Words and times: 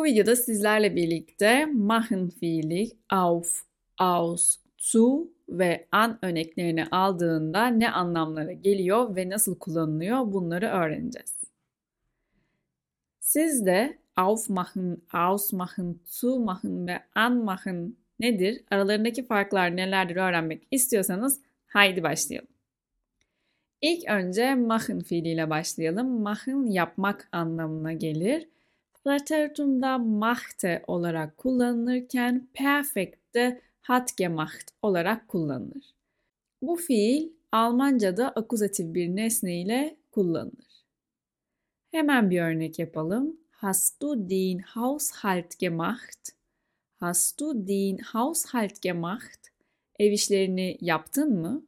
Bu 0.00 0.04
videoda 0.04 0.36
sizlerle 0.36 0.96
birlikte 0.96 1.66
machen 1.66 2.30
fiili 2.30 2.90
auf, 3.10 3.62
aus, 3.98 4.56
zu 4.78 5.32
ve 5.48 5.88
an 5.92 6.18
örneklerini 6.22 6.86
aldığında 6.86 7.66
ne 7.66 7.90
anlamlara 7.90 8.52
geliyor 8.52 9.16
ve 9.16 9.30
nasıl 9.30 9.58
kullanılıyor 9.58 10.32
bunları 10.32 10.66
öğreneceğiz. 10.66 11.40
Siz 13.20 13.66
de 13.66 13.98
aufmachen, 14.16 14.98
ausmachen, 15.12 15.96
zumachen 16.04 16.86
ve 16.86 17.00
anmachen 17.14 17.96
nedir? 18.20 18.64
Aralarındaki 18.70 19.26
farklar 19.26 19.76
nelerdir 19.76 20.16
öğrenmek 20.16 20.62
istiyorsanız 20.70 21.40
haydi 21.66 22.02
başlayalım. 22.02 22.48
İlk 23.80 24.08
önce 24.08 24.54
machen 24.54 25.00
fiiliyle 25.00 25.50
başlayalım. 25.50 26.22
Machen 26.22 26.66
yapmak 26.66 27.28
anlamına 27.32 27.92
gelir. 27.92 28.48
Präteritumda 29.04 29.98
machte 29.98 30.82
olarak 30.86 31.36
kullanılırken 31.36 32.48
perfekte 32.52 33.60
hat 33.80 34.16
gemacht 34.16 34.70
olarak 34.82 35.28
kullanılır. 35.28 35.94
Bu 36.62 36.76
fiil 36.76 37.32
Almanca'da 37.52 38.28
akuzatif 38.28 38.94
bir 38.94 39.16
nesne 39.16 39.60
ile 39.60 39.96
kullanılır. 40.10 40.84
Hemen 41.90 42.30
bir 42.30 42.42
örnek 42.42 42.78
yapalım. 42.78 43.36
Hast 43.50 44.02
du 44.02 44.30
den 44.30 44.58
Haushalt 44.58 45.58
gemacht? 45.58 46.32
Hast 46.96 47.40
du 47.40 47.66
den 47.66 47.98
Haushalt 47.98 48.82
gemacht? 48.82 49.48
Ev 49.98 50.12
işlerini 50.12 50.78
yaptın 50.80 51.40
mı? 51.40 51.66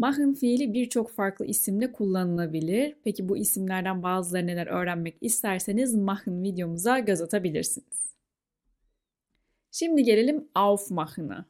Machen 0.00 0.34
fiili 0.34 0.74
birçok 0.74 1.10
farklı 1.10 1.46
isimle 1.46 1.92
kullanılabilir. 1.92 2.96
Peki 3.04 3.28
bu 3.28 3.36
isimlerden 3.36 4.02
bazıları 4.02 4.46
neler 4.46 4.66
öğrenmek 4.66 5.16
isterseniz 5.20 5.94
machen 5.94 6.42
videomuza 6.42 6.98
göz 6.98 7.20
atabilirsiniz. 7.20 8.14
Şimdi 9.70 10.02
gelelim 10.02 10.48
aufmachen'a. 10.54 11.44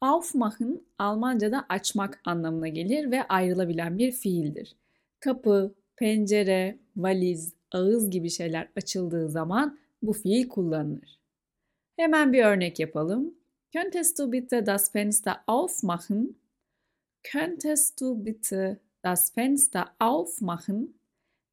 Aufmachen 0.00 0.80
Almanca'da 0.98 1.66
açmak 1.68 2.20
anlamına 2.24 2.68
gelir 2.68 3.10
ve 3.10 3.22
ayrılabilen 3.22 3.98
bir 3.98 4.12
fiildir. 4.12 4.76
Kapı, 5.20 5.74
pencere, 5.96 6.78
valiz, 6.96 7.52
ağız 7.72 8.10
gibi 8.10 8.30
şeyler 8.30 8.68
açıldığı 8.76 9.28
zaman 9.28 9.78
bu 10.02 10.12
fiil 10.12 10.48
kullanılır. 10.48 11.18
Hemen 11.96 12.32
bir 12.32 12.44
örnek 12.44 12.80
yapalım. 12.80 13.34
Könntest 13.72 14.18
du 14.18 14.32
bitte 14.32 14.66
das 14.66 14.92
Fenster 14.92 15.36
aufmachen? 15.46 16.34
Könntest 17.22 18.00
du 18.00 18.24
bitte 18.24 18.80
das 19.02 19.32
Fenster 19.34 19.94
aufmachen? 20.00 20.94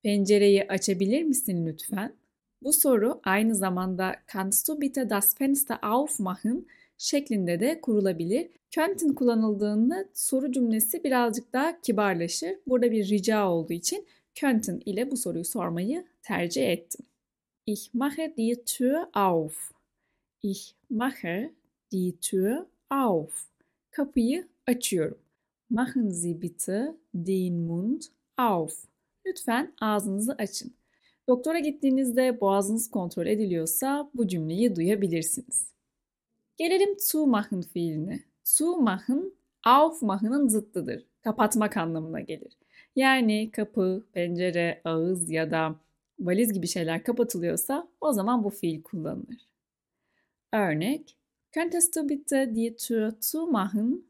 Pencereyi 0.03 0.67
açabilir 0.67 1.23
misin 1.23 1.65
lütfen? 1.65 2.15
Bu 2.61 2.73
soru 2.73 3.21
aynı 3.23 3.55
zamanda 3.55 4.15
Kannst 4.27 4.67
du 4.67 4.81
bitte 4.81 5.09
das 5.09 5.35
Fenster 5.35 5.79
aufmachen 5.83 6.65
şeklinde 6.97 7.59
de 7.59 7.81
kurulabilir. 7.81 8.49
Könnten 8.71 9.13
kullanıldığında 9.13 10.05
soru 10.13 10.51
cümlesi 10.51 11.03
birazcık 11.03 11.53
daha 11.53 11.81
kibarlaşır. 11.81 12.49
Burada 12.67 12.91
bir 12.91 13.09
rica 13.09 13.49
olduğu 13.49 13.73
için 13.73 14.07
könnten 14.35 14.81
ile 14.85 15.11
bu 15.11 15.17
soruyu 15.17 15.45
sormayı 15.45 16.05
tercih 16.21 16.69
ettim. 16.69 17.05
Ich 17.65 17.93
mache 17.93 18.33
die 18.37 18.63
Tür 18.65 18.97
auf. 19.13 19.71
Ich 20.43 20.73
mache 20.89 21.53
die 21.91 22.19
Tür 22.21 22.57
auf. 22.89 23.45
Kapıyı 23.91 24.47
açıyorum. 24.67 25.24
Machen 25.69 26.09
Sie 26.09 26.41
bitte 26.41 26.95
den 27.13 27.53
Mund 27.53 28.01
auf. 28.37 28.85
Lütfen 29.25 29.73
ağzınızı 29.81 30.33
açın. 30.33 30.73
Doktora 31.27 31.59
gittiğinizde 31.59 32.41
boğazınız 32.41 32.91
kontrol 32.91 33.25
ediliyorsa 33.25 34.09
bu 34.13 34.27
cümleyi 34.27 34.75
duyabilirsiniz. 34.75 35.67
Gelelim 36.57 36.95
zumachen 36.99 37.61
fiiline. 37.61 38.19
Zumachen, 38.43 39.31
aufmachen'ın 39.63 40.47
zıttıdır. 40.47 41.05
Kapatmak 41.21 41.77
anlamına 41.77 42.19
gelir. 42.19 42.57
Yani 42.95 43.51
kapı, 43.51 44.05
pencere, 44.13 44.81
ağız 44.85 45.29
ya 45.29 45.51
da 45.51 45.75
valiz 46.19 46.53
gibi 46.53 46.67
şeyler 46.67 47.03
kapatılıyorsa 47.03 47.87
o 48.01 48.13
zaman 48.13 48.43
bu 48.43 48.49
fiil 48.49 48.83
kullanılır. 48.83 49.47
Örnek, 50.53 51.17
Könntest 51.55 51.95
du 51.95 52.09
bitte 52.09 52.55
die 52.55 52.75
Tür 52.75 53.13
zumachen? 53.21 54.03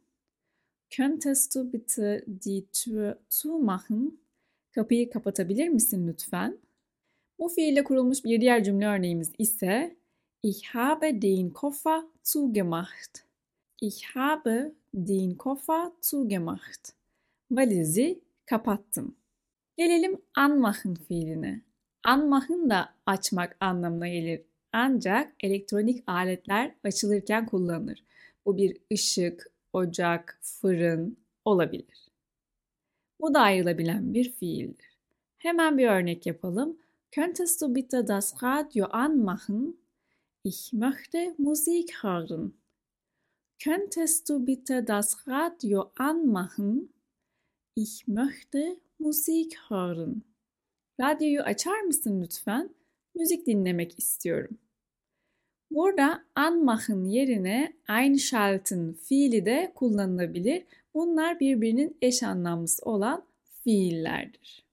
Könntest 0.90 1.56
du 1.56 1.74
bitte 1.74 2.26
die 2.44 2.66
Tür 2.72 3.16
zumachen? 3.30 4.20
Kapıyı 4.72 5.10
kapatabilir 5.10 5.70
misin 5.70 6.08
lütfen? 6.08 6.58
Bu 7.40 7.50
fiille 7.50 7.84
kurulmuş 7.84 8.24
bir 8.24 8.42
diğer 8.42 8.64
cümle 8.64 8.88
örneğimiz 8.88 9.32
ise 9.38 9.96
Ich 10.44 10.66
habe 10.66 11.22
den 11.22 11.50
Koffer 11.50 12.04
zugemacht. 12.24 13.26
Ich 13.82 14.16
habe 14.16 14.72
den 14.94 15.36
Koffer 15.36 15.92
zugemacht. 16.02 16.94
Valizi 17.52 18.22
kapattım. 18.46 19.16
Gelelim 19.78 20.22
anmachen 20.36 20.96
fiiline. 20.96 21.62
Anmachen 22.04 22.70
da 22.70 22.90
açmak 23.06 23.58
anlamına 23.60 24.08
gelir. 24.08 24.42
Ancak 24.74 25.34
elektronik 25.40 26.04
aletler 26.08 26.76
açılırken 26.84 27.46
kullanılır. 27.46 28.04
Bu 28.46 28.58
bir 28.58 28.78
ışık, 28.94 29.52
ocak, 29.76 30.40
fırın 30.42 31.18
olabilir. 31.46 32.10
Bu 33.22 33.34
da 33.34 33.40
ayrılabilen 33.40 34.14
bir 34.14 34.32
fiildir. 34.32 35.00
Hemen 35.38 35.78
bir 35.78 35.88
örnek 35.88 36.26
yapalım. 36.26 36.78
Könntest 37.12 37.62
du 37.62 37.76
bitte 37.76 38.08
das 38.08 38.44
Radio 38.44 38.88
anmachen? 38.92 39.78
Ich 40.44 40.74
möchte 40.74 41.36
Musik 41.38 42.04
hören. 42.04 42.54
Könntest 43.60 44.30
du 44.30 44.48
bitte 44.48 44.88
das 44.88 45.28
Radio 45.28 45.92
anmachen? 45.98 46.90
Ich 47.76 48.08
möchte 48.08 48.80
Musik 49.00 49.58
hören. 49.70 50.22
Radyoyu 51.00 51.42
açar 51.42 51.82
mısın 51.82 52.22
lütfen? 52.22 52.70
Müzik 53.16 53.48
dinlemek 53.48 54.00
istiyorum. 54.00 54.58
Burada 55.76 56.26
anmachen 56.36 57.06
yerine 57.06 57.74
einschalten 57.90 58.94
fiili 58.94 59.46
de 59.46 59.72
kullanılabilir. 59.76 60.64
Bunlar 60.94 61.40
birbirinin 61.40 61.98
eş 62.02 62.24
anlamlısı 62.24 62.86
olan 62.86 63.26
fiillerdir. 63.64 64.66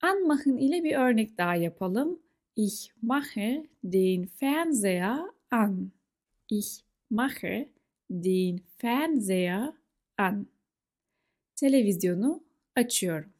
Anmachen 0.00 0.56
ile 0.56 0.84
bir 0.84 0.96
örnek 0.96 1.38
daha 1.38 1.54
yapalım. 1.54 2.18
Ich 2.56 2.90
mache 3.02 3.66
den 3.84 4.26
Fernseher 4.26 5.20
an. 5.50 5.90
Ich 6.50 6.80
mache 7.10 7.68
den 8.10 8.60
Fernseher 8.78 9.72
an. 10.18 10.46
Televizyonu 11.56 12.42
açıyorum. 12.76 13.32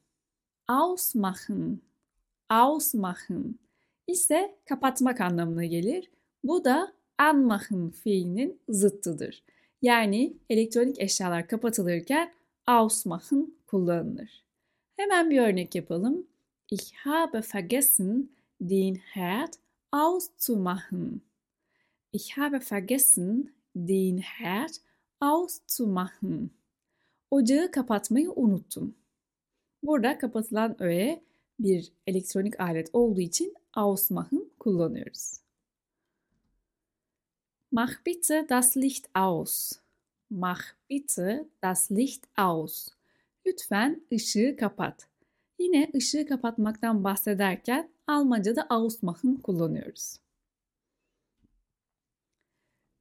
Ausmachen. 0.69 1.79
Ausmachen 2.49 3.64
ise 4.07 4.59
kapatmak 4.69 5.21
anlamına 5.21 5.65
gelir. 5.65 6.11
Bu 6.45 6.65
da 6.65 6.93
anmachen 7.19 7.91
fiilinin 7.91 8.61
zıttıdır. 8.69 9.43
Yani 9.83 10.37
elektronik 10.51 11.01
eşyalar 11.01 11.49
kapatılırken 11.49 12.33
ausmachen 12.67 13.55
kullanılır. 13.67 14.45
Hemen 14.97 15.31
bir 15.31 15.41
örnek 15.41 15.75
yapalım. 15.75 16.27
Ich 16.71 16.95
habe 16.95 17.43
vergessen, 17.55 18.29
den 18.61 18.95
Herd 18.95 19.53
auszumachen. 19.93 21.21
Ich 22.13 22.39
habe 22.39 22.61
vergessen, 22.73 23.55
den 23.77 24.19
Herd 24.19 24.75
auszumachen. 25.21 26.51
Ocağı 27.31 27.71
kapatmayı 27.71 28.31
unuttum. 28.31 28.95
Burada 29.83 30.19
kapatılan 30.19 30.83
öğe 30.83 31.23
bir 31.59 31.93
elektronik 32.07 32.61
alet 32.61 32.91
olduğu 32.93 33.21
için 33.21 33.55
ausmachen 33.77 34.51
kullanıyoruz. 34.59 35.41
Mach 37.71 38.05
bitte 38.07 38.47
das 38.49 38.77
Licht 38.77 39.09
aus. 39.15 39.73
Mach 40.31 40.63
bitte 40.91 41.49
das 41.63 41.91
Licht 41.91 42.27
aus. 42.37 42.89
Lütfen 43.47 44.03
ışığı 44.13 44.57
kapat. 44.61 45.09
Yine 45.59 45.91
ışığı 45.95 46.27
kapatmaktan 46.27 47.05
bahsederken 47.05 47.91
Almanca'da 48.07 48.67
ausmachen 48.71 49.37
kullanıyoruz. 49.37 50.17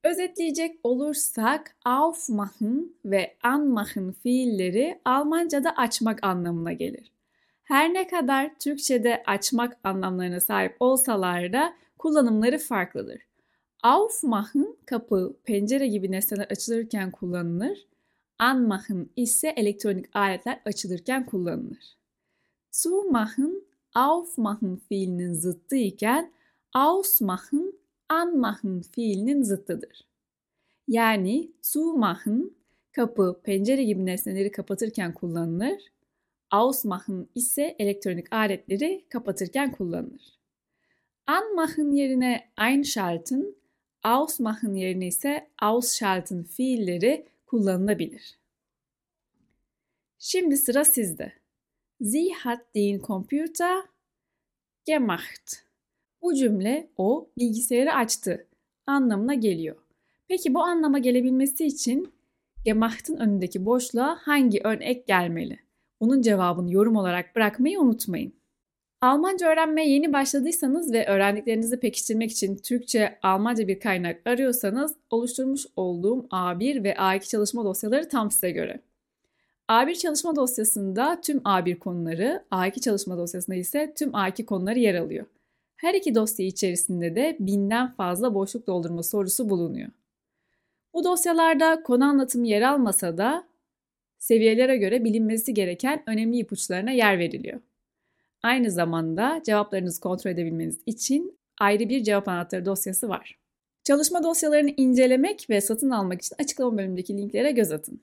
Özetleyecek 0.03 0.79
olursak 0.83 1.75
aufmachen 1.85 2.95
ve 3.05 3.37
anmachen 3.43 4.11
fiilleri 4.11 5.01
Almanca'da 5.05 5.71
açmak 5.77 6.23
anlamına 6.23 6.73
gelir. 6.73 7.12
Her 7.63 7.93
ne 7.93 8.07
kadar 8.07 8.59
Türkçe'de 8.59 9.23
açmak 9.25 9.77
anlamlarına 9.83 10.39
sahip 10.39 10.75
olsalar 10.79 11.53
da 11.53 11.73
kullanımları 11.97 12.57
farklıdır. 12.57 13.21
Aufmachen 13.83 14.75
kapı, 14.85 15.37
pencere 15.43 15.87
gibi 15.87 16.11
nesneler 16.11 16.45
açılırken 16.45 17.11
kullanılır. 17.11 17.87
Anmachen 18.39 19.09
ise 19.15 19.49
elektronik 19.49 20.15
aletler 20.15 20.61
açılırken 20.65 21.25
kullanılır. 21.25 21.97
Zumachen, 22.71 23.61
aufmachen 23.95 24.77
fiilinin 24.89 25.33
zıttı 25.33 25.75
iken 25.75 26.31
Ausmachen, 26.73 27.73
anmachen 28.09 28.81
fiilinin 28.81 29.43
zıttıdır. 29.43 30.01
Yani 30.87 31.51
zumachen 31.61 32.51
kapı, 32.91 33.41
pencere 33.43 33.83
gibi 33.83 34.05
nesneleri 34.05 34.51
kapatırken 34.51 35.13
kullanılır. 35.13 35.92
Ausmachen 36.53 37.27
ise 37.35 37.75
elektronik 37.79 38.33
aletleri 38.33 39.05
kapatırken 39.09 39.71
kullanılır. 39.71 40.39
Anmachen 41.27 41.91
yerine 41.91 42.51
einschalten, 42.57 43.55
ausmachen 44.03 44.73
yerine 44.73 45.07
ise 45.07 45.47
ausschalten 45.61 46.43
fiilleri 46.43 47.25
kullanılabilir. 47.45 48.39
Şimdi 50.19 50.57
sıra 50.57 50.85
sizde. 50.85 51.33
Sie 52.01 52.29
hat 52.33 52.75
den 52.75 52.99
Computer 52.99 53.83
gemacht. 54.85 55.53
Bu 56.21 56.35
cümle 56.35 56.89
o 56.97 57.29
bilgisayarı 57.37 57.93
açtı 57.93 58.47
anlamına 58.87 59.33
geliyor. 59.33 59.75
Peki 60.27 60.53
bu 60.53 60.61
anlama 60.61 60.99
gelebilmesi 60.99 61.65
için 61.65 62.13
gemacht'ın 62.65 63.17
önündeki 63.17 63.65
boşluğa 63.65 64.19
hangi 64.21 64.61
ön 64.63 64.79
ek 64.81 65.03
gelmeli? 65.07 65.63
Bunun 66.01 66.21
cevabını 66.21 66.71
yorum 66.71 66.95
olarak 66.95 67.35
bırakmayı 67.35 67.79
unutmayın. 67.79 68.33
Almanca 69.01 69.47
öğrenmeye 69.47 69.89
yeni 69.89 70.13
başladıysanız 70.13 70.93
ve 70.93 71.07
öğrendiklerinizi 71.07 71.79
pekiştirmek 71.79 72.31
için 72.31 72.55
Türkçe, 72.55 73.19
Almanca 73.23 73.67
bir 73.67 73.79
kaynak 73.79 74.27
arıyorsanız 74.27 74.95
oluşturmuş 75.09 75.65
olduğum 75.75 76.27
A1 76.31 76.83
ve 76.83 76.93
A2 76.93 77.29
çalışma 77.29 77.65
dosyaları 77.65 78.09
tam 78.09 78.31
size 78.31 78.51
göre. 78.51 78.79
A1 79.69 79.95
çalışma 79.95 80.35
dosyasında 80.35 81.21
tüm 81.21 81.37
A1 81.37 81.79
konuları, 81.79 82.43
A2 82.51 82.81
çalışma 82.81 83.17
dosyasında 83.17 83.55
ise 83.55 83.93
tüm 83.97 84.09
A2 84.09 84.45
konuları 84.45 84.79
yer 84.79 84.95
alıyor. 84.95 85.25
Her 85.75 85.93
iki 85.93 86.15
dosya 86.15 86.45
içerisinde 86.45 87.15
de 87.15 87.37
binden 87.39 87.91
fazla 87.91 88.33
boşluk 88.33 88.67
doldurma 88.67 89.03
sorusu 89.03 89.49
bulunuyor. 89.49 89.89
Bu 90.93 91.03
dosyalarda 91.03 91.83
konu 91.83 92.03
anlatımı 92.03 92.47
yer 92.47 92.61
almasa 92.61 93.17
da 93.17 93.43
seviyelere 94.23 94.77
göre 94.77 95.03
bilinmesi 95.03 95.53
gereken 95.53 96.03
önemli 96.07 96.37
ipuçlarına 96.37 96.91
yer 96.91 97.19
veriliyor. 97.19 97.59
Aynı 98.43 98.71
zamanda 98.71 99.41
cevaplarınızı 99.45 100.01
kontrol 100.01 100.31
edebilmeniz 100.31 100.79
için 100.85 101.37
ayrı 101.59 101.89
bir 101.89 102.03
cevap 102.03 102.27
anahtarı 102.27 102.65
dosyası 102.65 103.09
var. 103.09 103.37
Çalışma 103.83 104.23
dosyalarını 104.23 104.73
incelemek 104.77 105.49
ve 105.49 105.61
satın 105.61 105.89
almak 105.89 106.21
için 106.21 106.35
açıklama 106.39 106.77
bölümündeki 106.77 107.17
linklere 107.17 107.51
göz 107.51 107.71
atın. 107.71 108.01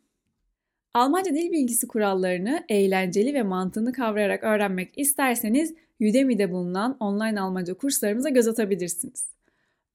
Almanca 0.94 1.34
dil 1.34 1.52
bilgisi 1.52 1.88
kurallarını 1.88 2.64
eğlenceli 2.69 3.34
ve 3.34 3.43
mantığını 3.43 3.93
kavrayarak 3.93 4.44
öğrenmek 4.44 4.93
isterseniz 4.96 5.75
Udemy'de 6.00 6.52
bulunan 6.52 6.96
online 7.00 7.40
Almanca 7.40 7.75
kurslarımıza 7.75 8.28
göz 8.28 8.49
atabilirsiniz. 8.49 9.26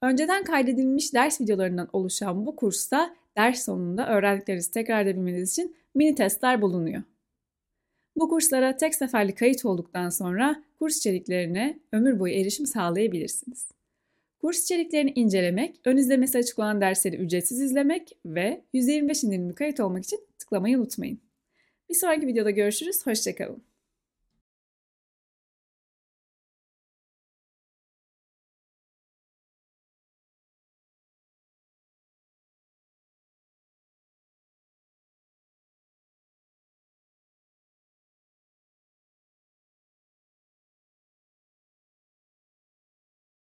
Önceden 0.02 0.44
kaydedilmiş 0.44 1.14
ders 1.14 1.40
videolarından 1.40 1.88
oluşan 1.92 2.46
bu 2.46 2.56
kursta 2.56 3.14
ders 3.36 3.64
sonunda 3.64 4.08
öğrendiklerinizi 4.08 4.70
tekrar 4.70 5.02
edebilmeniz 5.02 5.52
için 5.52 5.76
mini 5.96 6.14
testler 6.14 6.62
bulunuyor. 6.62 7.02
Bu 8.16 8.28
kurslara 8.28 8.76
tek 8.76 8.94
seferli 8.94 9.34
kayıt 9.34 9.64
olduktan 9.64 10.08
sonra 10.08 10.62
kurs 10.78 10.96
içeriklerine 10.96 11.78
ömür 11.92 12.18
boyu 12.18 12.32
erişim 12.32 12.66
sağlayabilirsiniz. 12.66 13.68
Kurs 14.40 14.62
içeriklerini 14.62 15.12
incelemek, 15.14 15.80
ön 15.84 15.96
izlemesi 15.96 16.38
açık 16.38 16.58
olan 16.58 16.80
dersleri 16.80 17.16
ücretsiz 17.16 17.60
izlemek 17.60 18.16
ve 18.26 18.62
%25 18.74 19.26
indirimli 19.26 19.54
kayıt 19.54 19.80
olmak 19.80 20.04
için 20.04 20.20
tıklamayı 20.38 20.78
unutmayın. 20.78 21.20
Bir 21.88 21.94
sonraki 21.94 22.26
videoda 22.26 22.50
görüşürüz, 22.50 23.06
hoşçakalın. 23.06 23.75